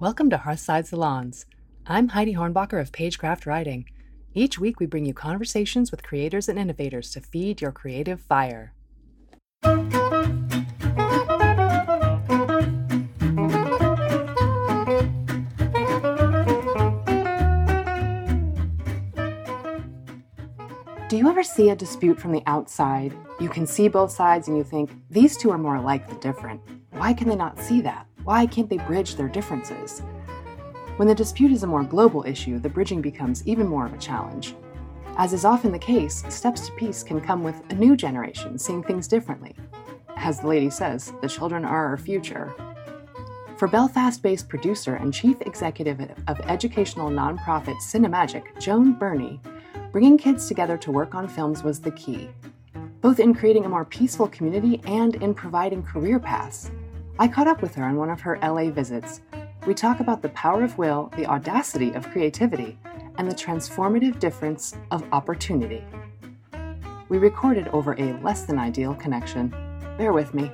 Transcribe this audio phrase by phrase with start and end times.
[0.00, 1.44] Welcome to Hearthside Salons.
[1.84, 3.84] I'm Heidi Hornbacher of Pagecraft Writing.
[4.32, 8.74] Each week, we bring you conversations with creators and innovators to feed your creative fire.
[21.08, 23.12] Do you ever see a dispute from the outside?
[23.40, 26.60] You can see both sides and you think, these two are more alike than different.
[26.90, 28.07] Why can they not see that?
[28.24, 30.02] Why can't they bridge their differences?
[30.96, 33.98] When the dispute is a more global issue, the bridging becomes even more of a
[33.98, 34.54] challenge.
[35.16, 38.82] As is often the case, steps to peace can come with a new generation seeing
[38.82, 39.54] things differently.
[40.16, 42.52] As the lady says, the children are our future.
[43.56, 49.40] For Belfast based producer and chief executive of educational nonprofit Cinemagic, Joan Burney,
[49.90, 52.30] bringing kids together to work on films was the key,
[53.00, 56.70] both in creating a more peaceful community and in providing career paths.
[57.20, 59.22] I caught up with her on one of her LA visits.
[59.66, 62.78] We talk about the power of will, the audacity of creativity,
[63.16, 65.84] and the transformative difference of opportunity.
[67.08, 69.52] We recorded over a less than ideal connection.
[69.98, 70.52] Bear with me.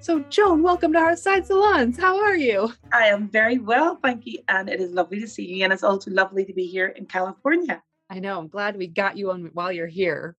[0.00, 1.98] So, Joan, welcome to Hearthside Salons.
[1.98, 2.74] How are you?
[2.92, 4.40] I am very well, thank you.
[4.48, 5.64] And it is lovely to see you.
[5.64, 7.82] And it's also lovely to be here in California.
[8.10, 8.38] I know.
[8.38, 10.36] I'm glad we got you on while you're here.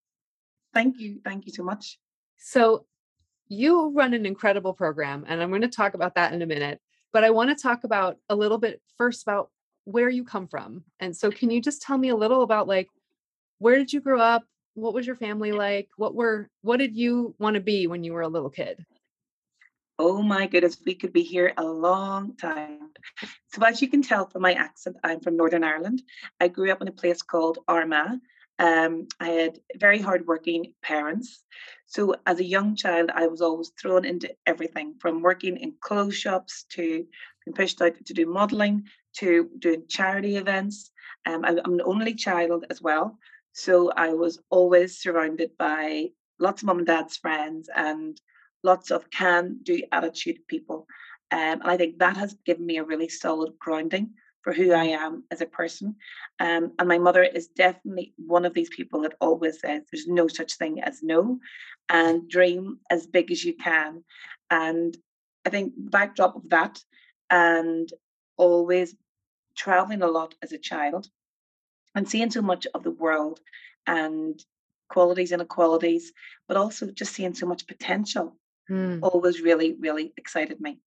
[0.72, 1.18] Thank you.
[1.24, 1.98] Thank you so much.
[2.36, 2.86] So,
[3.54, 6.80] you run an incredible program, and I'm going to talk about that in a minute.
[7.12, 9.50] But I want to talk about a little bit first about
[9.84, 10.82] where you come from.
[11.00, 12.88] And so, can you just tell me a little about like
[13.58, 14.44] where did you grow up?
[14.74, 15.88] What was your family like?
[15.96, 18.84] What were what did you want to be when you were a little kid?
[19.98, 22.90] Oh my goodness, we could be here a long time.
[23.52, 26.02] So, as you can tell from my accent, I'm from Northern Ireland.
[26.40, 28.18] I grew up in a place called Armagh.
[28.58, 31.44] Um, I had very hardworking parents.
[31.86, 36.16] So, as a young child, I was always thrown into everything from working in clothes
[36.16, 37.06] shops to
[37.44, 38.84] being pushed out to do modeling
[39.18, 40.90] to doing charity events.
[41.26, 43.18] Um, I'm an only child as well.
[43.52, 48.20] So, I was always surrounded by lots of mum and dad's friends and
[48.62, 50.86] lots of can do attitude people.
[51.30, 54.84] Um, and I think that has given me a really solid grounding for who I
[54.84, 55.96] am as a person.
[56.38, 60.28] Um, and my mother is definitely one of these people that always says there's no
[60.28, 61.38] such thing as no
[61.88, 64.04] and dream as big as you can.
[64.50, 64.96] And
[65.46, 66.78] I think backdrop of that
[67.30, 67.88] and
[68.36, 68.94] always
[69.56, 71.08] traveling a lot as a child
[71.94, 73.40] and seeing so much of the world
[73.86, 74.38] and
[74.90, 76.12] qualities and inequalities,
[76.46, 78.36] but also just seeing so much potential
[78.70, 78.98] mm.
[79.02, 80.80] always really, really excited me.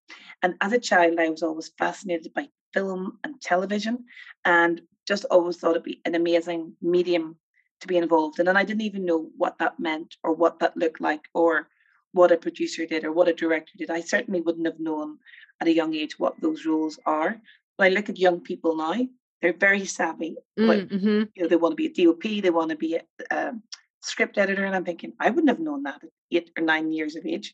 [0.43, 4.05] And as a child, I was always fascinated by film and television
[4.45, 7.37] and just always thought it'd be an amazing medium
[7.81, 8.47] to be involved in.
[8.47, 11.67] And I didn't even know what that meant or what that looked like or
[12.11, 13.89] what a producer did or what a director did.
[13.89, 15.17] I certainly wouldn't have known
[15.61, 17.39] at a young age what those roles are.
[17.77, 19.07] When I look at young people now,
[19.41, 20.35] they're very savvy.
[20.59, 21.23] Mm, mm-hmm.
[21.35, 23.53] You know, they want to be a DOP, they want to be a, a
[24.01, 27.15] script editor, and I'm thinking I wouldn't have known that at eight or nine years
[27.15, 27.53] of age.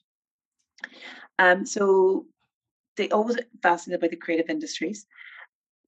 [1.40, 2.25] Um, so
[2.98, 5.06] they always fascinated by the creative industries.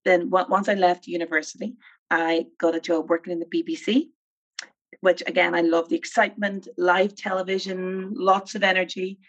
[0.04, 1.76] Then once I left university,
[2.12, 4.10] I got a job working in the BBC,
[5.02, 9.20] which again I love the excitement, live television, lots of energy,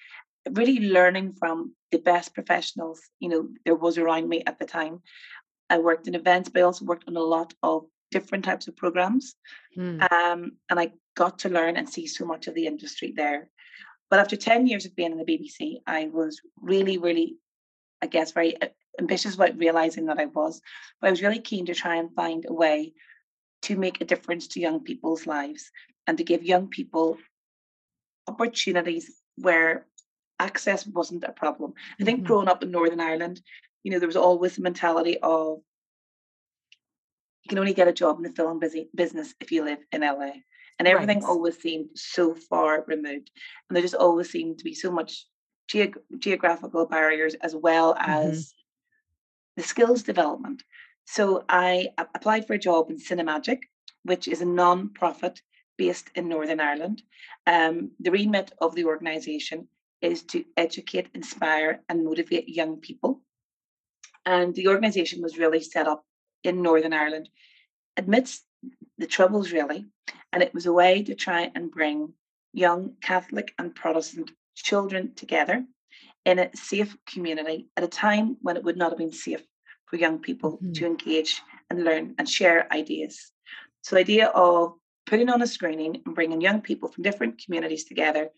[0.53, 3.01] really learning from the best professionals.
[3.21, 5.01] You know, there was around me at the time.
[5.71, 8.77] I worked in events, but I also worked on a lot of different types of
[8.77, 9.35] programs,
[9.77, 10.01] mm.
[10.13, 13.49] um, and I got to learn and see so much of the industry there.
[14.11, 17.37] But after 10 years of being in the BBC, I was really, really,
[18.03, 18.69] I guess, very uh,
[18.99, 20.61] ambitious about realizing that I was.
[21.01, 22.95] But I was really keen to try and find a way
[23.63, 25.71] to make a difference to young people's lives
[26.07, 27.19] and to give young people
[28.27, 29.87] opportunities where
[30.39, 31.75] access wasn't a problem.
[32.01, 32.27] I think mm-hmm.
[32.27, 33.41] growing up in Northern Ireland,
[33.83, 35.59] you know, there was always the mentality of
[37.43, 40.01] you can only get a job in the film busy, business if you live in
[40.01, 40.33] LA
[40.79, 41.29] and everything right.
[41.29, 43.31] always seemed so far removed
[43.69, 45.27] and there just always seemed to be so much
[45.69, 48.11] ge- geographical barriers as well mm-hmm.
[48.11, 48.57] as mm-hmm.
[49.57, 50.63] the skills development
[51.05, 53.61] so i applied for a job in cinemagic
[54.05, 55.41] which is a non-profit
[55.77, 57.03] based in northern ireland
[57.47, 59.69] um, the remit of the organization
[60.01, 63.23] is to educate inspire and motivate young people
[64.25, 66.05] and the organization was really set up
[66.45, 67.29] in northern ireland
[67.97, 68.45] amidst
[68.99, 69.85] the troubles really
[70.33, 72.13] and it was a way to try and bring
[72.53, 75.65] young Catholic and Protestant children together
[76.25, 79.43] in a safe community at a time when it would not have been safe
[79.87, 80.73] for young people mm-hmm.
[80.73, 83.31] to engage and learn and share ideas.
[83.83, 84.75] So the idea of
[85.07, 88.31] putting on a screening and bringing young people from different communities together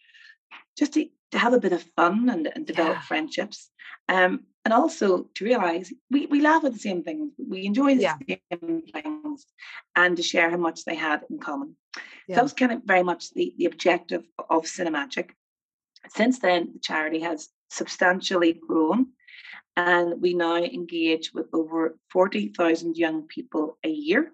[0.76, 3.00] just to, to have a bit of fun and, and develop yeah.
[3.02, 3.70] friendships.
[4.08, 8.02] Um, and also to realize we, we laugh at the same things, we enjoy the
[8.02, 8.16] Yeah.
[8.28, 9.46] same things,
[9.96, 11.76] and to share how much they had in common.
[11.94, 12.36] So Yeah.
[12.36, 15.30] that was kind of very much the, the objective of Cinemagic.
[16.14, 19.08] Since then, the charity has substantially grown,
[19.76, 24.32] and we now engage with over 40,000 young people a year,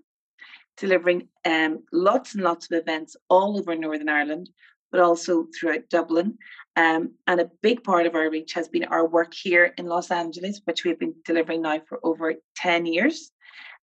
[0.76, 4.50] delivering um, lots and lots of events all over Northern Ireland,
[4.90, 6.38] but also throughout Dublin.
[6.76, 10.10] Um, and a big part of our reach has been our work here in Los
[10.10, 13.30] Angeles, which we've been delivering now for over 10 years.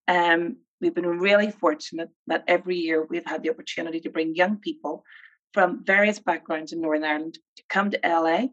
[0.08, 4.58] Um, we've been really fortunate that every year we've had the opportunity to bring young
[4.58, 5.04] people
[5.54, 8.48] from various backgrounds in Northern Ireland to come to LA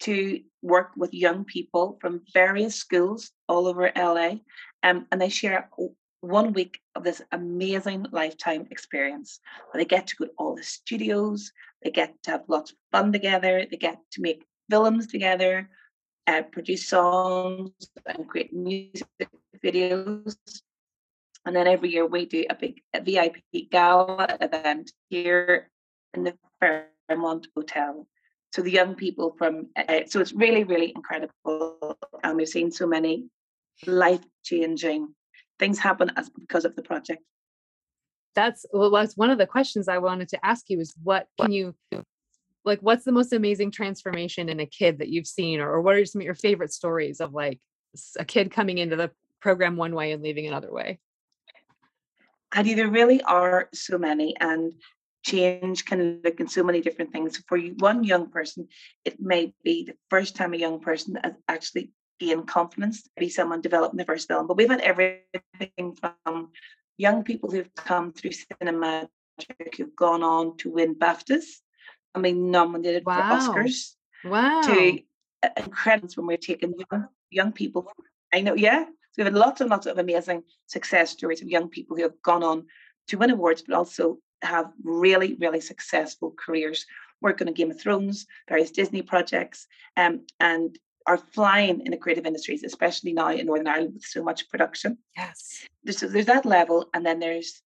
[0.00, 4.36] to work with young people from various schools all over LA.
[4.82, 5.70] Um, and they share
[6.20, 9.40] one week of this amazing lifetime experience
[9.74, 11.52] they get to go to all the studios,
[11.82, 15.68] they get to have lots of fun together, they get to make films together,
[16.26, 17.72] uh, produce songs,
[18.06, 19.08] and create music
[19.64, 20.36] videos.
[21.44, 25.71] And then every year we do a big VIP gala event here
[26.14, 28.06] in the Fairmont Hotel.
[28.52, 31.96] So the young people from, uh, so it's really, really incredible.
[32.22, 33.28] And we've seen so many
[33.86, 35.14] life changing
[35.58, 37.22] things happen as because of the project.
[38.34, 41.52] That's well, that's one of the questions I wanted to ask you is what can
[41.52, 41.74] you
[42.64, 45.96] like what's the most amazing transformation in a kid that you've seen or, or what
[45.96, 47.60] are some of your favorite stories of like
[48.18, 49.10] a kid coming into the
[49.40, 50.98] program one way and leaving another way?
[52.52, 54.74] I And there really are so many, and
[55.22, 57.42] change can look in so many different things.
[57.48, 58.68] For one young person,
[59.04, 63.60] it may be the first time a young person has actually gained confidence, be someone
[63.60, 64.46] developing the first film.
[64.46, 66.50] But we've had everything from
[66.98, 69.08] young people who've come through cinema
[69.76, 71.44] who've gone on to win BAFTAs
[72.14, 73.14] and been nominated Wow.
[73.16, 74.60] for Oscars Wow.
[74.64, 74.98] to
[75.42, 77.90] uh, incredible when we're taking young, young people.
[78.32, 78.84] I know, yeah.
[78.84, 82.20] So we've had lots and lots of amazing success stories of young people who have
[82.22, 82.66] gone on
[83.08, 86.86] to win awards, but also have really, really successful careers,
[87.20, 89.66] working on Game of Thrones, various Disney projects,
[89.96, 94.22] um, and are flying in the creative industries, especially now in Northern Ireland with so
[94.22, 94.98] much production.
[95.16, 95.66] Yes.
[95.84, 97.60] There's, there's that level, and then there's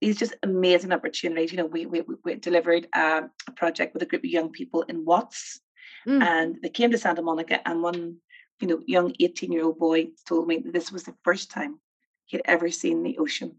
[0.00, 1.50] these just amazing opportunities.
[1.52, 4.82] You know, we we, we- delivered um, a project with a group of young people
[4.82, 5.60] in Watts,
[6.06, 6.22] Mm.
[6.22, 8.16] and they came to Santa Monica, and one,
[8.60, 11.80] you know, young 18 year old boy told me that this was the first time
[12.26, 13.56] he'd ever seen the ocean.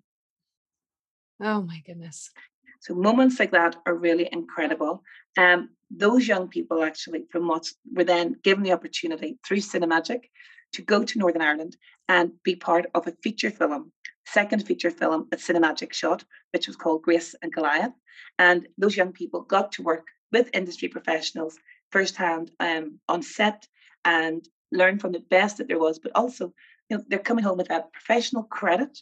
[1.41, 2.31] Oh my goodness.
[2.79, 5.03] So moments like that are really incredible.
[5.37, 10.29] Um, those young people actually from what were then given the opportunity through Cinemagic
[10.73, 11.77] to go to Northern Ireland
[12.07, 13.91] and be part of a feature film,
[14.25, 16.23] second feature film that Cinemagic shot,
[16.53, 17.93] which was called Grace and Goliath.
[18.39, 21.57] And those young people got to work with industry professionals
[21.91, 23.67] firsthand um, on set
[24.03, 26.53] and learn from the best that there was, but also
[26.89, 29.01] you know, they're coming home with that professional credit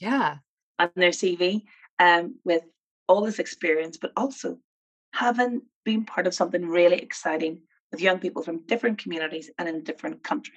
[0.00, 0.36] Yeah.
[0.78, 1.64] On their CV
[1.98, 2.62] um, with
[3.08, 4.58] all this experience, but also
[5.12, 9.76] having been part of something really exciting with young people from different communities and in
[9.76, 10.56] a different country.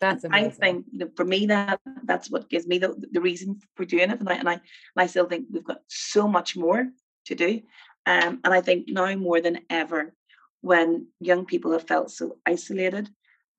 [0.00, 0.60] That's I amazing.
[0.60, 4.10] think you know, for me that that's what gives me the, the reason for doing
[4.10, 4.62] it, and I, and I and
[4.96, 6.86] I still think we've got so much more
[7.26, 7.62] to do,
[8.06, 10.14] um, and I think now more than ever,
[10.60, 13.08] when young people have felt so isolated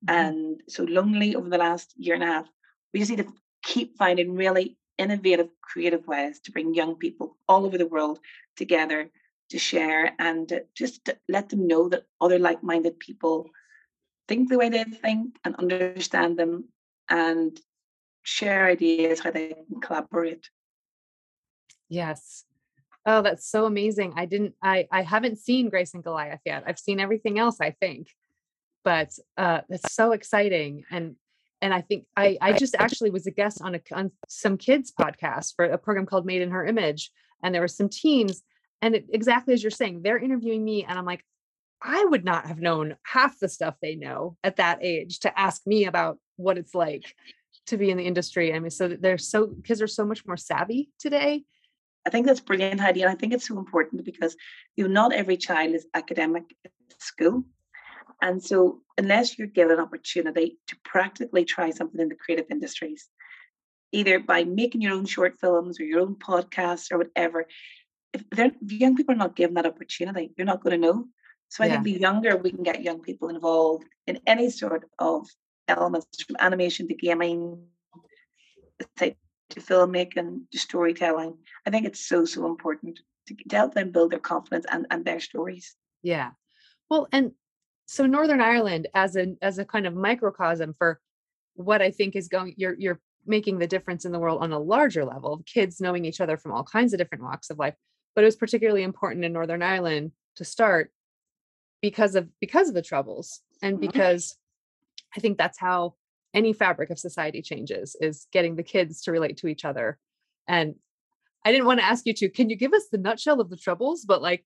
[0.04, 0.14] Mhm.
[0.14, 2.48] and so lonely over the last year and a half,
[2.92, 7.66] we just need to keep finding really innovative, creative ways to bring young people all
[7.66, 8.18] over the world
[8.56, 9.10] together
[9.50, 13.50] to share and just let them know that other like-minded people
[14.28, 16.64] think the way they think and understand them
[17.08, 17.60] and
[18.22, 20.50] share ideas how they can collaborate.
[21.88, 22.44] Yes.
[23.04, 24.14] Oh, that's so amazing.
[24.16, 26.64] I didn't I I haven't seen Grace and Goliath yet.
[26.66, 28.08] I've seen everything else, I think.
[28.82, 31.14] But uh that's so exciting and
[31.62, 34.92] and I think I I just actually was a guest on a on some kids
[34.98, 37.10] podcast for a program called Made in Her Image
[37.42, 38.42] and there were some teens
[38.82, 41.24] and it, exactly as you're saying, they're interviewing me and I'm like
[41.82, 45.66] I would not have known half the stuff they know at that age to ask
[45.66, 47.14] me about what it's like
[47.66, 48.52] to be in the industry.
[48.54, 51.44] I mean, so they're so kids are so much more savvy today.
[52.06, 54.36] I think that's brilliant, Heidi, and I think it's so important because
[54.76, 57.44] you know not every child is academic at school,
[58.22, 63.08] and so unless you're given an opportunity to practically try something in the creative industries,
[63.92, 67.46] either by making your own short films or your own podcasts or whatever,
[68.12, 71.06] if if young people are not given that opportunity, they're not going to know.
[71.48, 71.72] So I Yeah.
[71.74, 75.28] think the younger we can get young people involved in any sort of
[75.68, 77.66] elements from animation to gaming,
[78.98, 79.16] say
[79.50, 84.10] to filmmaking to storytelling, I think it's so so important to, to help them build
[84.12, 85.76] their confidence and, and their stories.
[86.02, 86.30] Yeah.
[86.90, 87.32] Well, and
[87.86, 91.00] so Northern Ireland as a as a kind of microcosm for
[91.54, 94.58] what I think is going you're you're making the difference in the world on a
[94.58, 97.74] larger level of kids knowing each other from all kinds of different walks of life.
[98.14, 100.90] But it was particularly important in Northern Ireland to start
[101.80, 103.86] because of because of the troubles and mm-hmm.
[103.86, 104.36] because
[105.16, 105.94] I think that's how
[106.34, 109.98] any fabric of society changes is getting the kids to relate to each other.
[110.46, 110.74] And
[111.44, 113.56] I didn't want to ask you to, can you give us the nutshell of the
[113.56, 114.04] troubles?
[114.04, 114.44] But like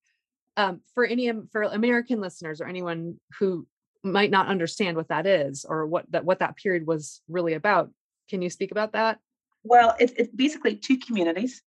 [0.60, 3.66] um, for any for American listeners or anyone who
[4.02, 7.90] might not understand what that is or what that what that period was really about,
[8.28, 9.18] can you speak about that?
[9.64, 11.62] Well, it's it's basically two communities,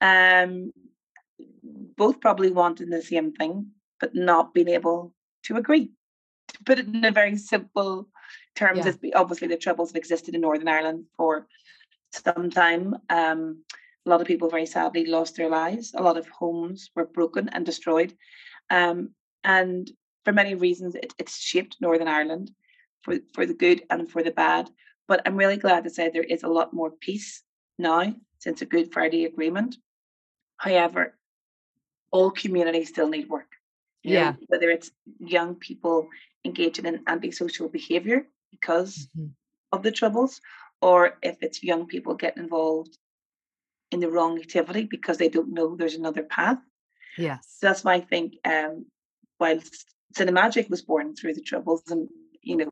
[0.00, 0.72] um,
[1.96, 3.68] both probably wanting the same thing,
[4.00, 5.90] but not being able to agree.
[6.48, 8.08] To put it in a very simple
[8.54, 9.12] terms, yeah.
[9.14, 11.46] obviously the troubles have existed in Northern Ireland for
[12.12, 12.96] some time.
[13.08, 13.62] Um,
[14.06, 15.92] a lot of people very sadly lost their lives.
[15.94, 18.14] A lot of homes were broken and destroyed.
[18.70, 19.10] Um,
[19.44, 19.90] and
[20.24, 22.50] for many reasons, it, it's shaped Northern Ireland
[23.02, 24.70] for, for the good and for the bad.
[25.06, 27.42] But I'm really glad to say there is a lot more peace
[27.78, 29.76] now since the Good Friday Agreement.
[30.56, 31.18] However,
[32.10, 33.52] all communities still need work.
[34.02, 34.30] Yeah.
[34.30, 36.08] Know, whether it's young people
[36.44, 39.28] engaging in antisocial behavior because mm-hmm.
[39.72, 40.40] of the troubles,
[40.80, 42.96] or if it's young people getting involved
[43.90, 46.58] in the wrong activity because they don't know there's another path.
[47.18, 47.56] Yes.
[47.58, 48.86] So that's why I think um,
[49.38, 52.08] whilst Cinemagic was born through the troubles and,
[52.42, 52.70] you know,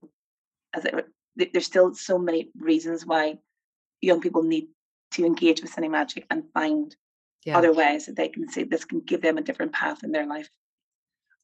[0.75, 1.07] as it,
[1.53, 3.39] there's still so many reasons why
[4.01, 4.69] young people need
[5.13, 6.95] to engage with Cinemagic and find
[7.45, 7.57] yeah.
[7.57, 10.27] other ways that they can see this can give them a different path in their
[10.27, 10.49] life.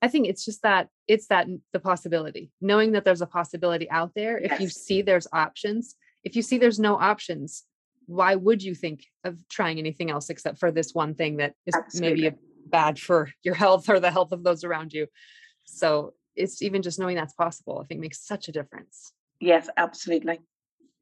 [0.03, 4.13] I think it's just that it's that the possibility, knowing that there's a possibility out
[4.15, 4.37] there.
[4.37, 7.65] If you see there's options, if you see there's no options,
[8.07, 11.75] why would you think of trying anything else except for this one thing that is
[11.75, 12.23] Absolutely.
[12.23, 15.07] maybe bad for your health or the health of those around you?
[15.65, 19.13] So it's even just knowing that's possible, I think makes such a difference.
[19.41, 20.41] Yes, absolutely.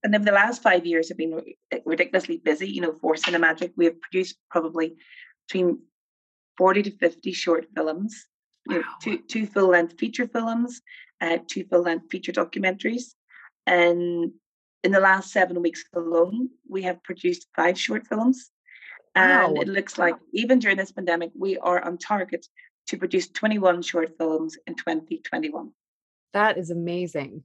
[0.05, 1.41] And then the last five years have been
[1.85, 3.73] ridiculously busy, you know, for Cinemagic.
[3.77, 4.97] We have produced probably
[5.47, 5.79] between
[6.59, 8.27] 40 to 50 short films,
[8.67, 8.75] wow.
[8.75, 10.81] you know, two, two full length feature films,
[11.21, 13.15] uh, two full length feature documentaries.
[13.67, 14.33] And
[14.85, 18.51] in the last seven weeks alone, we have produced five short films.
[19.15, 19.61] And wow.
[19.61, 22.47] it looks like even during this pandemic, we are on target
[22.89, 25.71] to produce 21 short films in 2021.
[26.33, 27.45] That is amazing.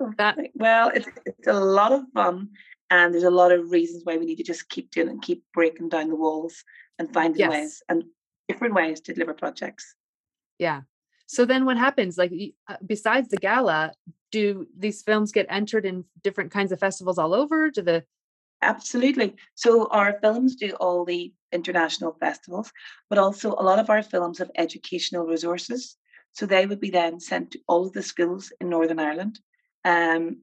[0.00, 2.48] Oh, that well, it's it's a lot of fun,
[2.90, 5.44] and there's a lot of reasons why we need to just keep doing and keep
[5.52, 6.64] breaking down the walls
[6.98, 7.50] and finding yes.
[7.50, 8.04] ways and
[8.48, 9.94] different ways to deliver projects.
[10.58, 10.80] Yeah.
[11.34, 12.16] So then what happens?
[12.16, 12.32] Like
[12.68, 13.92] uh, besides the gala,
[14.30, 17.70] do these films get entered in different kinds of festivals all over?
[17.70, 18.04] Do the
[18.62, 19.34] Absolutely.
[19.54, 22.72] So our films do all the international festivals,
[23.10, 25.96] but also a lot of our films have educational resources.
[26.32, 29.38] So they would be then sent to all of the schools in Northern Ireland
[29.84, 30.38] um,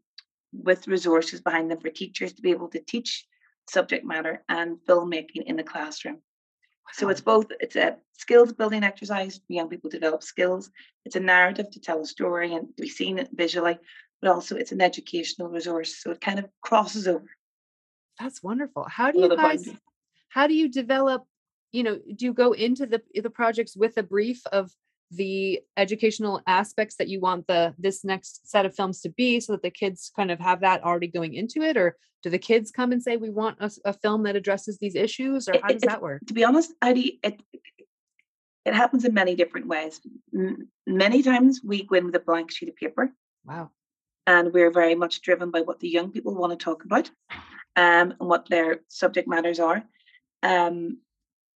[0.54, 3.26] with resources behind them for teachers to be able to teach
[3.68, 6.22] subject matter and filmmaking in the classroom.
[6.94, 10.70] So it's both it's a skills building exercise for young people to develop skills.
[11.06, 13.80] It's a narrative to tell a story and to be seen visually,
[14.22, 16.02] but also it's an educational resource.
[16.02, 17.26] So it kind of crosses over.
[18.20, 18.86] That's wonderful.
[18.90, 19.68] How do you guys
[20.30, 21.26] how do you develop,
[21.72, 24.72] you know, do you go into the the projects with a brief of
[25.12, 29.54] the educational aspects that you want the this next set of films to be so
[29.54, 31.78] that the kids kind of have that already going into it?
[31.78, 34.96] Or do the kids come and say we want a, a film that addresses these
[34.96, 36.22] issues or how does it, that work?
[36.28, 37.42] to be honest Heidi, it
[38.66, 40.00] it happens in many different ways.
[40.86, 43.12] Many times we go in with a blank sheet of paper.
[43.44, 43.72] Wow.
[44.28, 47.10] And we're very much driven by what the young people want to talk about
[47.76, 49.84] um, and what their subject matters are.
[50.44, 51.00] Um,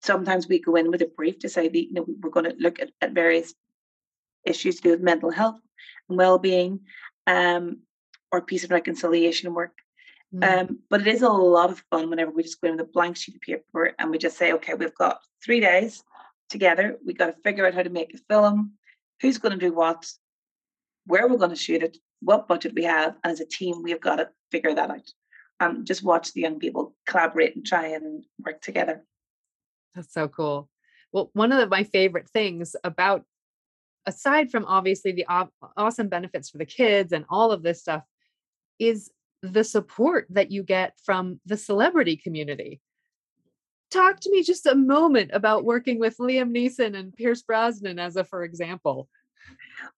[0.06, 2.56] sometimes we go in with a brief to say that you know we're going to
[2.60, 3.54] look at, at various
[4.46, 5.60] issues to do with mental health
[6.10, 6.80] and well-being
[7.28, 7.80] um,
[8.32, 9.74] or peace and reconciliation work.
[10.34, 10.44] Mm.
[10.44, 12.92] um, but it is a lot of fun whenever we just go in with a
[12.92, 16.04] blank sheet of paper and we just say okay we've got three days
[16.50, 16.98] together.
[17.06, 18.74] We've got to figure out how to make a film.
[19.22, 20.06] Who's going to do what?
[21.06, 21.98] Where we're going to shoot it?
[22.22, 23.16] What budget we have?
[23.24, 25.10] And as a team we've got to figure that out
[25.60, 29.04] and just watch the young people collaborate and try and work together
[29.96, 30.70] that's so cool.
[31.12, 33.24] Well, one of my favorite things about,
[34.06, 35.26] aside from obviously the
[35.78, 38.04] awesome benefits for the kids and all of this stuff,
[38.80, 39.10] is
[39.42, 42.82] the support that you get from the celebrity community.
[43.92, 48.16] Talk to me just a moment about working with Liam Neeson and Pierce Brosnan as
[48.16, 49.08] a for example.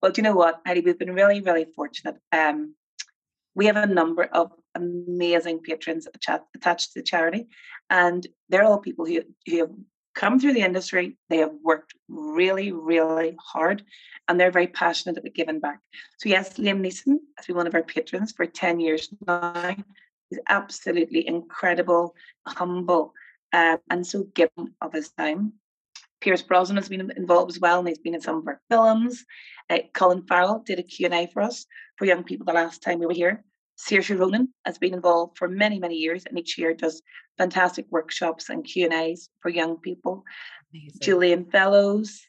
[0.01, 0.81] Well, do you know what, Heidi?
[0.81, 2.17] We've been really, really fortunate.
[2.31, 2.75] Um,
[3.55, 6.07] we have a number of amazing patrons
[6.55, 7.47] attached to the charity,
[7.89, 9.71] and they're all people who, who have
[10.17, 13.83] come through the industry, they have worked really, really hard,
[14.27, 15.79] and they're very passionate about giving back.
[16.17, 19.75] So yes, Liam Neeson has been one of our patrons for 10 years now.
[20.29, 22.15] He's absolutely incredible,
[22.45, 23.13] humble,
[23.53, 25.53] um, and so giving of his time.
[26.19, 29.23] Pierce Brosnan has been involved as well, and he's been in some of our films.
[29.69, 31.65] Uh, Colin Farrell did a Q&A for us
[31.97, 33.43] for young people the last time we were here.
[33.77, 37.01] Saoirse Ronan has been involved for many, many years, and each year does
[37.37, 40.23] fantastic workshops and Q&As for young people.
[40.73, 40.99] Amazing.
[41.01, 42.21] Julian Fellowes,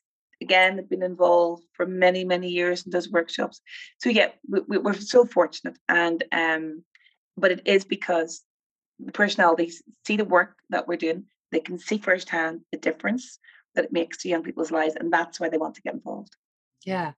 [0.42, 3.60] again, have been involved for many, many years and does workshops.
[3.98, 5.78] So yeah, we, are so fortunate.
[5.88, 6.84] And um,
[7.36, 8.42] but it is because
[8.98, 13.38] the personalities see the work that we're doing, they can see firsthand the difference
[13.74, 16.36] that it makes to young people's lives, and that's why they want to get involved.
[16.84, 17.12] Yeah,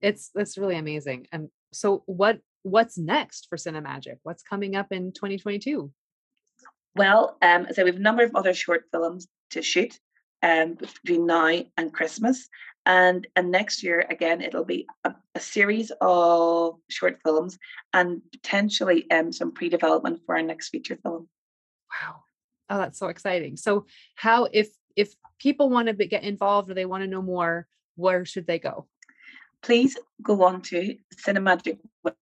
[0.00, 1.26] it's that's really amazing.
[1.32, 4.18] And so, what what's next for Cinemagic?
[4.24, 5.92] What's coming up in 2022?
[6.96, 9.98] Well, um, so we have a number of other short films to shoot
[10.42, 12.48] um, between now and Christmas.
[12.84, 17.58] And, and next year, again, it'll be a, a series of short films
[17.92, 21.28] and potentially um, some pre development for our next feature film.
[21.92, 22.16] Wow.
[22.68, 23.56] Oh, that's so exciting.
[23.56, 27.68] So, how, if if people want to get involved or they want to know more,
[27.94, 28.88] where should they go?
[29.66, 30.96] Please go on to
[31.26, 31.78] Cinemagic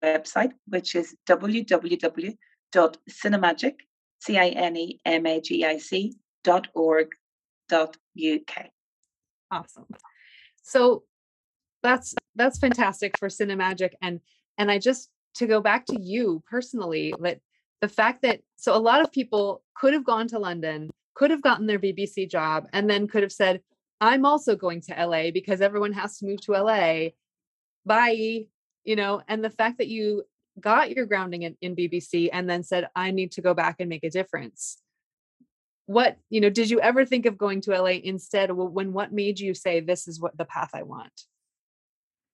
[0.04, 3.74] website, which is www.cinemagic,
[4.20, 7.08] C-I-N-E-M-A-G-I-C dot org
[7.70, 8.66] dot uk.
[9.50, 9.86] Awesome.
[10.62, 11.04] So
[11.82, 14.20] that's that's fantastic for Cinemagic and
[14.58, 17.40] and I just to go back to you personally that
[17.80, 21.40] the fact that so a lot of people could have gone to London, could have
[21.40, 23.62] gotten their BBC job and then could have said
[24.02, 27.12] I'm also going to LA because everyone has to move to LA.
[27.90, 28.46] Bye,
[28.84, 30.22] you know, and the fact that you
[30.60, 33.88] got your grounding in, in BBC and then said I need to go back and
[33.88, 34.80] make a difference.
[35.86, 39.40] What you know did you ever think of going to la instead when what made
[39.40, 41.16] you say this is what the path i want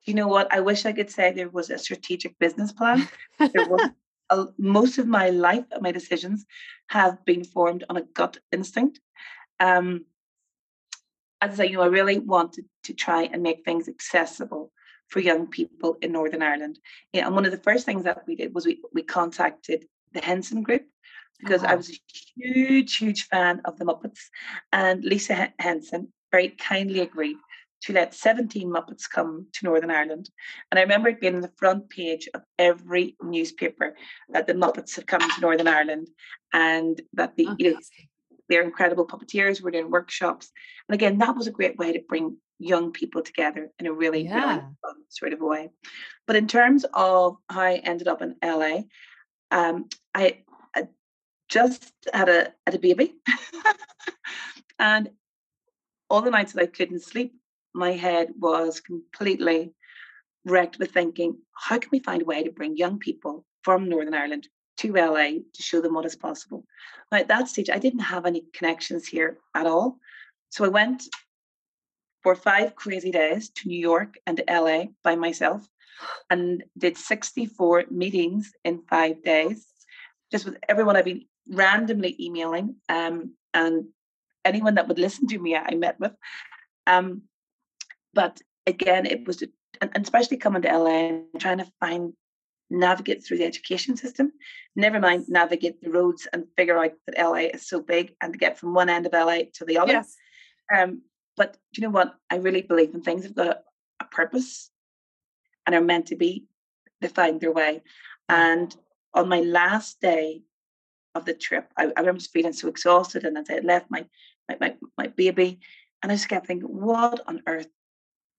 [0.04, 0.52] you know what?
[0.52, 3.08] I wish i could say there was a strategic business plan.
[3.38, 3.88] There was
[4.30, 6.44] a, most of my life my decisions
[6.88, 9.00] have been formed on a gut instinct.
[9.58, 10.04] Um
[11.40, 14.70] as i say you know i really wanted to try and make things accessible
[15.08, 16.78] for young people in northern ireland
[17.14, 20.62] and one of the first things that we did was we, we contacted the henson
[20.62, 20.82] group
[21.38, 21.76] because I uh-huh.
[21.76, 22.00] was a
[22.34, 24.20] huge, huge fan of the Muppets.
[24.72, 27.36] And Lisa Henson very kindly agreed
[27.82, 30.30] to let 17 Muppets come to Northern Ireland.
[30.70, 33.96] And I remember it being on the front page of every newspaper
[34.30, 36.08] that the Muppets had come to Northern Ireland
[36.52, 37.78] and that the, you know,
[38.48, 40.50] they're incredible puppeteers were doing workshops.
[40.88, 44.24] And again, that was a great way to bring young people together in a really,
[44.24, 44.34] yeah.
[44.34, 45.70] really fun sort of way.
[46.26, 48.82] But in terms of how I ended up in LA,
[49.50, 50.42] um, I
[51.48, 53.14] just had a had a baby,
[54.78, 55.10] and
[56.10, 57.34] all the nights that I couldn't sleep,
[57.74, 59.72] my head was completely
[60.44, 64.14] wrecked with thinking, how can we find a way to bring young people from Northern
[64.14, 66.64] Ireland to LA to show them what is possible?
[67.10, 69.98] Now, at that stage, I didn't have any connections here at all.
[70.50, 71.02] So I went
[72.26, 75.64] for five crazy days to New York and LA by myself
[76.28, 79.64] and did 64 meetings in five days,
[80.32, 83.84] just with everyone I've been randomly emailing um, and
[84.44, 86.14] anyone that would listen to me I met with.
[86.88, 87.22] Um,
[88.12, 89.44] but again, it was,
[89.80, 92.12] and especially coming to LA and trying to find,
[92.70, 94.32] navigate through the education system,
[94.74, 98.38] never mind navigate the roads and figure out that LA is so big and to
[98.40, 99.92] get from one end of LA to the other.
[99.92, 100.16] Yes.
[100.76, 101.02] Um,
[101.36, 102.14] but do you know what?
[102.30, 103.62] I really believe in things have got
[104.00, 104.70] a, purpose
[105.66, 106.46] and are meant to be,
[107.00, 107.82] they find their way.
[108.30, 108.36] Mm.
[108.36, 108.76] And
[109.14, 110.42] on my last day
[111.16, 111.72] of the trip.
[111.76, 114.06] I, I remember feeling so exhausted, and as I had left my,
[114.48, 115.58] my my my baby,
[116.02, 117.68] and I just kept thinking, what on earth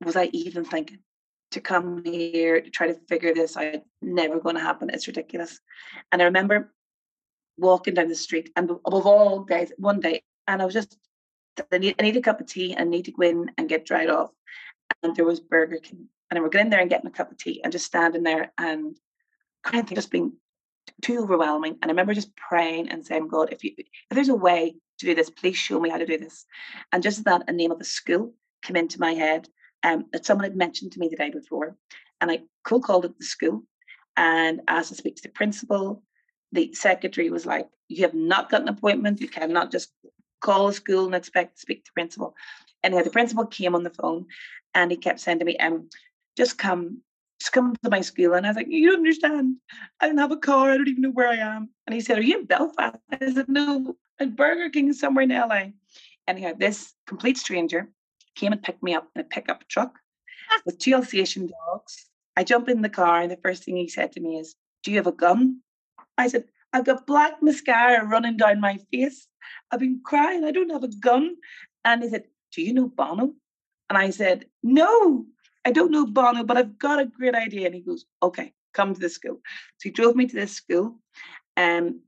[0.06, 1.00] was I even thinking?
[1.52, 4.90] To come here to try to figure this out, never going to happen.
[4.90, 5.60] It's ridiculous.
[6.12, 6.74] And I remember
[7.58, 10.98] walking down the street, and above all days, one day, and I was just,
[11.72, 13.86] I need, I need a cup of tea, and need to go in and get
[13.86, 14.32] dried off.
[15.04, 17.38] And there was Burger King, and I were getting there and getting a cup of
[17.38, 18.98] tea, and just standing there and
[19.63, 20.34] kind of just being
[21.02, 21.78] too overwhelming.
[21.82, 25.06] And I remember just praying and saying, God, if you if there's a way to
[25.06, 26.46] do this, please show me how to do this.
[26.91, 29.48] And just that a name of a school came into my head
[29.84, 31.76] um, that someone had mentioned to me the day before.
[32.20, 33.63] And I cold called it the school
[34.15, 36.04] and asked to speak to the principal.
[36.52, 39.22] The secretary was like, You have not got an appointment.
[39.22, 39.91] You cannot just
[40.41, 42.36] call a school and expect to speak to the principal.
[42.84, 44.26] Anyway, the principal came on the phone
[44.73, 45.89] and he kept saying to me, um,
[46.36, 47.02] just come
[47.39, 48.34] just come to my school.
[48.34, 49.58] And I was like, You don't understand.
[50.00, 50.71] I don't have a car.
[50.71, 51.69] I don't even know where I am.
[51.86, 52.97] And he said, Are you in Belfast?
[53.12, 55.67] I said, No, at Burger King somewhere in LA.
[56.28, 57.89] anyhow, this complete stranger
[58.36, 59.93] came and picked me up in a pickup truck
[60.65, 62.06] with two Alsatian dogs.
[62.36, 64.91] I jump in the car, and the first thing he said to me is, Do
[64.91, 65.62] you have a gun?
[66.17, 69.28] I said, I've got black mascara running down my face.
[69.72, 70.44] I've been crying.
[70.44, 71.36] I don't have a gun.
[71.86, 73.34] And he said, Do you know Bono?
[73.90, 75.26] And I said, No,
[75.66, 77.66] I don't know Bono, but I've got a great idea.
[77.66, 79.42] And he goes, Okay, come to the school.
[79.78, 81.00] So he drove me to this school.
[81.56, 82.02] And um,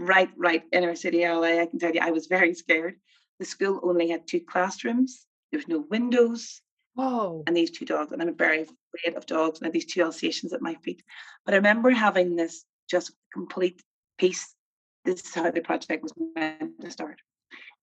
[0.00, 2.96] right, right inner city LA, I can tell you, I was very scared.
[3.38, 5.26] The school only had two classrooms.
[5.50, 6.60] There was no windows.
[6.94, 7.44] Whoa.
[7.46, 10.02] And these two dogs, and I'm very afraid of dogs, and I had these two
[10.02, 11.02] Alsatians at my feet.
[11.44, 13.82] But I remember having this just complete
[14.18, 14.54] peace.
[15.04, 17.20] This is how the project was meant to start.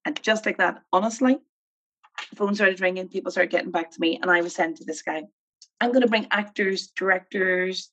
[0.06, 1.38] And just like that, honestly,
[2.30, 4.86] the phone started ringing, people started getting back to me, and I was sent to
[4.86, 5.24] this guy,
[5.80, 7.92] I'm going to bring actors, directors,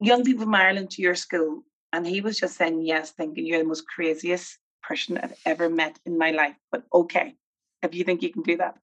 [0.00, 1.62] young people from Ireland to your school.
[1.92, 5.98] And he was just saying yes, thinking you're the most craziest person I've ever met
[6.06, 6.56] in my life.
[6.70, 7.36] But okay,
[7.82, 8.76] if you think you can do that.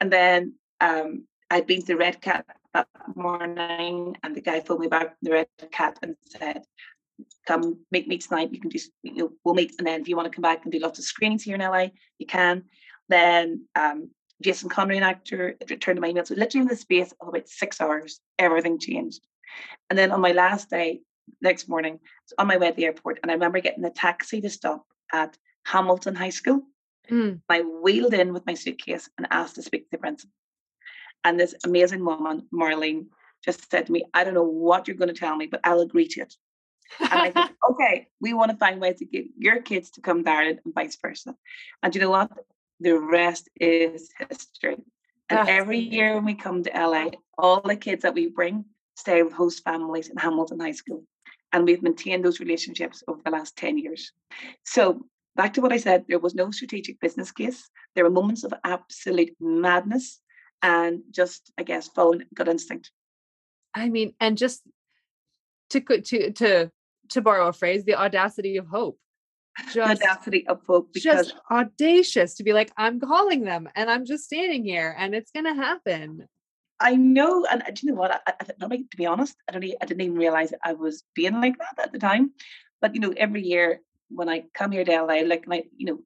[0.00, 4.88] And then um, I'd been to Red Cat that morning, and the guy phoned me
[4.88, 6.62] back from the Red Cat and said,
[7.46, 8.52] Come meet me tonight.
[8.52, 9.74] You can do, you know, we'll meet.
[9.78, 11.60] And then if you want to come back and do lots of screenings here in
[11.60, 12.64] LA, you can.
[13.08, 14.10] Then um,
[14.42, 16.24] Jason Connery, an actor, returned to my email.
[16.24, 19.26] So literally in the space of about six hours, everything changed.
[19.88, 21.00] And then on my last day,
[21.40, 21.98] next morning,
[22.38, 25.36] on my way to the airport, and I remember getting a taxi to stop at
[25.64, 26.62] Hamilton High School.
[27.10, 27.40] Mm.
[27.48, 30.32] I wheeled in with my suitcase and asked to speak to the principal.
[31.24, 33.06] And this amazing woman, Marlene,
[33.44, 35.80] just said to me, I don't know what you're going to tell me, but I'll
[35.80, 36.34] agree to it.
[37.00, 40.24] And I said, okay, we want to find ways to get your kids to come
[40.24, 41.34] to Ireland and vice versa.
[41.82, 42.30] And you know what?
[42.80, 44.76] The rest is history.
[45.28, 48.64] And That's every year when we come to LA, all the kids that we bring
[48.96, 51.04] stay with host families in Hamilton High School.
[51.52, 54.12] And we've maintained those relationships over the last 10 years.
[54.64, 57.68] So back to what I said, there was no strategic business case.
[57.94, 60.20] There were moments of absolute madness
[60.62, 62.90] and just, I guess, following gut instinct.
[63.74, 64.62] I mean, and just
[65.70, 66.70] to to to
[67.10, 68.98] to borrow a phrase, the audacity of hope.
[69.72, 74.04] Just, audacity of hope because just audacious to be like, I'm calling them and I'm
[74.04, 76.28] just standing here and it's gonna happen.
[76.78, 78.22] I know, and uh, do you know what?
[78.26, 79.64] I, I, to be honest, I don't.
[79.64, 82.32] I didn't even realize I was being like that at the time.
[82.82, 86.00] But you know, every year when I come here to LA, like, I, you know,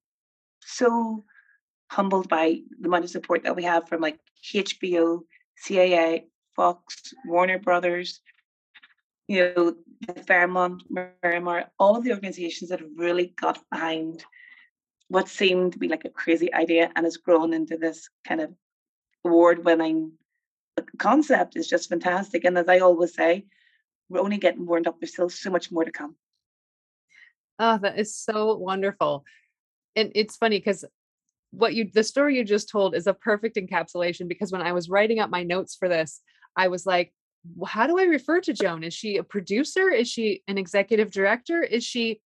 [0.61, 1.25] so
[1.91, 5.23] humbled by the amount of support that we have from like HBO,
[5.67, 8.21] CAA, Fox, Warner Brothers,
[9.31, 9.75] you know,
[10.09, 14.25] the Fairmont, Miramar, all of the organizations that have really got behind
[15.07, 18.51] what seemed to be like a crazy idea and has grown into this kind of
[19.25, 20.11] award winning
[20.77, 22.45] uh, concept is just fantastic.
[22.45, 23.47] And as I always say,
[24.09, 24.99] we're only getting warmed up.
[24.99, 26.17] There's still so much more to come.
[27.61, 29.25] Oh, that is so wonderful.
[29.95, 30.85] And it's funny because
[31.53, 34.89] what you the story you just told is a perfect encapsulation because when I was
[34.89, 36.21] writing up my notes for this,
[36.57, 37.13] I was like,
[37.67, 38.85] how do I refer to Joan?
[38.85, 39.89] Is she a producer?
[39.89, 41.63] Is she an executive director?
[41.63, 42.21] Is she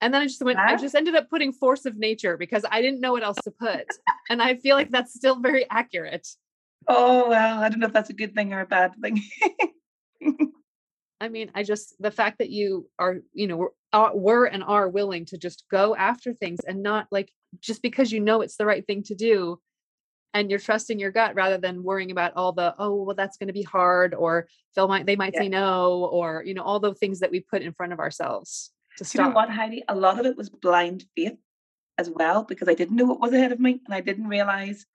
[0.00, 2.82] and then I just went, I just ended up putting force of nature because I
[2.82, 3.86] didn't know what else to put.
[4.28, 6.28] and I feel like that's still very accurate.
[6.86, 9.22] Oh well, I don't know if that's a good thing or a bad thing.
[11.20, 14.62] I mean, I just the fact that you are, you know, were, uh, were and
[14.62, 18.56] are willing to just go after things and not like just because you know it's
[18.56, 19.58] the right thing to do
[20.34, 23.46] and you're trusting your gut rather than worrying about all the oh well that's going
[23.46, 25.40] to be hard or they'll might they might yeah.
[25.40, 28.72] say no or you know all the things that we put in front of ourselves
[28.98, 29.18] to stop.
[29.18, 29.84] You know what, Heidi?
[29.88, 31.36] A lot of it was blind faith
[31.98, 34.86] as well because I didn't know what was ahead of me and I didn't realize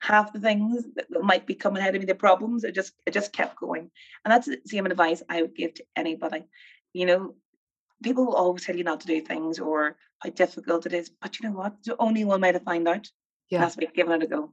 [0.00, 3.12] half the things that might be coming ahead of me, the problems, it just it
[3.12, 3.90] just kept going.
[4.24, 6.44] And that's the same advice I would give to anybody.
[6.92, 7.34] You know,
[8.02, 11.38] people will always tell you not to do things or how difficult it is, but
[11.38, 11.76] you know what?
[11.84, 13.08] There's only one way to find out.
[13.50, 13.60] Yeah.
[13.60, 14.52] That's by giving it a go.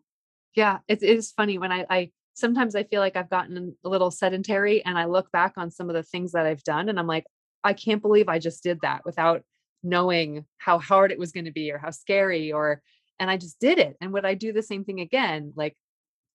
[0.55, 4.11] Yeah, it is funny when I, I sometimes I feel like I've gotten a little
[4.11, 7.07] sedentary and I look back on some of the things that I've done and I'm
[7.07, 7.25] like,
[7.63, 9.43] I can't believe I just did that without
[9.83, 12.81] knowing how hard it was going to be or how scary or
[13.19, 13.97] and I just did it.
[14.01, 15.53] And would I do the same thing again?
[15.55, 15.75] Like,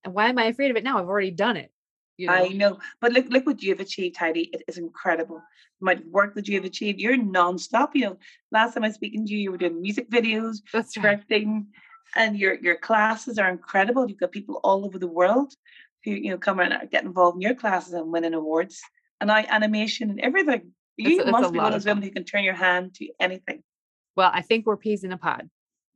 [0.04, 0.98] why am I afraid of it now?
[0.98, 1.72] I've already done it.
[2.16, 2.32] You know?
[2.32, 4.50] I know, but look, look what you've achieved, Heidi.
[4.52, 5.42] It is incredible.
[5.80, 7.00] The amount of work that you've achieved.
[7.00, 7.90] You're nonstop.
[7.94, 8.18] You know,
[8.52, 11.64] last time I was speaking to you, you were doing music videos, That's directing, right.
[12.16, 14.08] And your your classes are incredible.
[14.08, 15.52] You've got people all over the world
[16.04, 18.80] who you know come and get involved in your classes and winning awards,
[19.20, 20.72] and I animation and everything.
[20.96, 23.08] You it's, must it's be one of those women who can turn your hand to
[23.20, 23.62] anything.
[24.16, 25.48] Well, I think we're peas in a pod.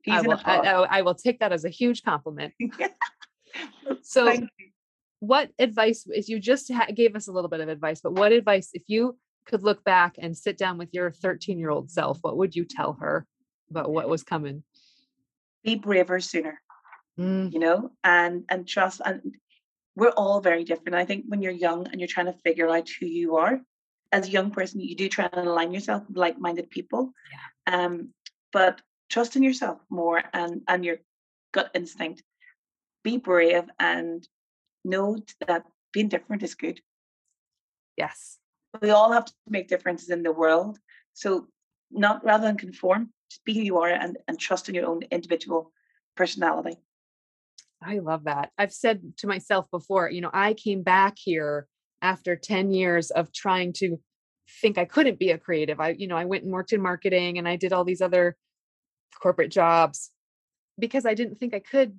[0.09, 2.55] I will, I, I, will take that as a huge compliment.
[4.03, 4.33] so,
[5.21, 8.33] what advice, is you just ha- gave us a little bit of advice, but what
[8.33, 12.19] advice, if you could look back and sit down with your 13 year old self,
[12.23, 13.27] what would you tell her
[13.71, 14.63] about what was coming?
[15.65, 16.61] Be braver sooner.
[17.19, 19.01] Mm, You know, and and trust.
[19.05, 19.35] And
[19.97, 20.95] we're all very different.
[20.95, 23.61] I think when you're young and you're trying to figure out who you are,
[24.13, 27.13] as a young person, you do try and align yourself with like-minded people.
[27.33, 27.85] Yeah.
[27.85, 28.15] Um,
[28.53, 30.99] but trust in yourself more and and your
[31.53, 32.23] gut instinct.
[33.03, 34.27] Be brave and
[34.85, 36.81] know that being different is good.
[37.97, 38.39] yes.
[38.81, 40.79] We all have to make differences in the world.
[41.13, 41.49] So
[41.91, 43.13] not rather than conform,
[43.45, 45.73] be who you are and, and trust in your own individual
[46.17, 46.77] personality.
[47.83, 48.51] I love that.
[48.59, 51.67] I've said to myself before, you know, I came back here
[52.03, 53.99] after 10 years of trying to
[54.61, 55.81] think I couldn't be a creative.
[55.81, 58.37] I, you know, I went and worked in marketing and I did all these other
[59.21, 60.11] corporate jobs
[60.79, 61.99] because I didn't think I could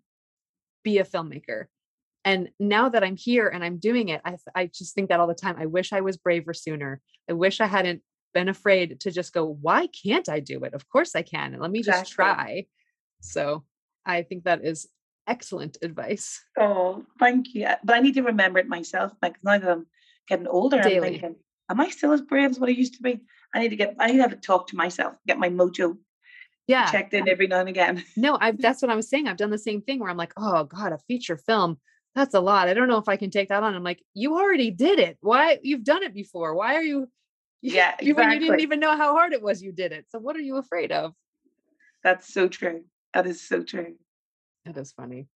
[0.84, 1.66] be a filmmaker.
[2.24, 5.28] And now that I'm here and I'm doing it, I, I just think that all
[5.28, 5.56] the time.
[5.58, 7.02] I wish I was braver sooner.
[7.30, 10.74] I wish I hadn't been afraid to just go, why can't I do it?
[10.74, 11.54] Of course I can.
[11.54, 12.14] And let me just Exactly.
[12.16, 12.66] try.
[13.22, 13.64] So
[14.06, 14.88] I think that is
[15.28, 16.44] excellent advice.
[16.60, 17.66] Oh, thank you.
[17.66, 19.86] Uh, But I need to remember it myself because now that I'm
[20.28, 21.36] getting older, I'm thinking,
[21.70, 23.22] am I still as brave as what I used to be?
[23.54, 25.98] I need to get, I need to have a talk to myself, get my mojo
[26.68, 26.92] Yeah.
[26.92, 28.04] checked in every now and again.
[28.16, 29.28] No, I've that's what I was saying.
[29.28, 31.80] I've done the same thing where I'm like, oh God, a feature film.
[32.16, 32.68] That's a lot.
[32.68, 33.74] I don't know if I can take that on.
[33.74, 35.18] I'm like, you already did it.
[35.22, 36.54] Why you've done it before?
[36.56, 37.08] Why are you
[37.64, 40.06] Yeah, you, when you didn't even know how hard it was you did it.
[40.10, 41.14] So what are you afraid of?
[42.04, 42.86] That's so true.
[43.14, 43.98] That is so true.
[44.66, 45.28] That is funny.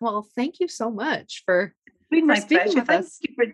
[0.00, 1.74] Well, thank you so much for
[2.08, 2.80] for my speaking pleasure.
[2.80, 3.18] with Thank us.
[3.20, 3.44] you for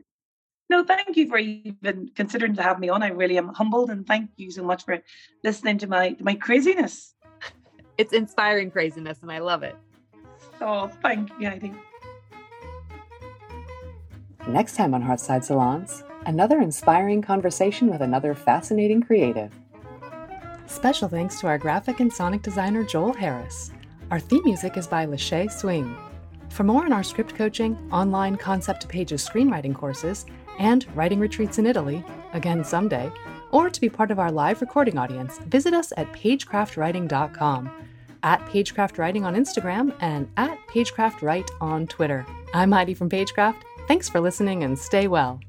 [0.71, 3.03] no, thank you for even considering to have me on.
[3.03, 5.01] I really am humbled and thank you so much for
[5.45, 7.14] listening to my my craziness.
[7.99, 9.77] it's inspiring craziness and I love it.
[10.61, 11.73] Oh, thank you, Heidi.
[14.48, 19.52] Next time on Hearthside Salons, another inspiring conversation with another fascinating creative.
[20.66, 23.70] Special thanks to our graphic and sonic designer Joel Harris.
[24.11, 25.96] Our theme music is by Lachey Swing.
[26.48, 30.26] For more on our script coaching, online concept to pages screenwriting courses,
[30.59, 33.12] and writing retreats in Italy, again someday,
[33.52, 37.70] or to be part of our live recording audience, visit us at pagecraftwriting.com,
[38.24, 42.26] at pagecraftwriting on Instagram, and at pagecraftwrite on Twitter.
[42.52, 43.62] I'm Heidi from Pagecraft.
[43.88, 45.40] Thanks for listening and stay well.